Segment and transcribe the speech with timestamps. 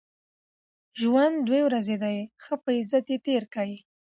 [1.01, 3.71] ژوند دوې ورځي دئ، ښه په عزت ئې تېر کئ!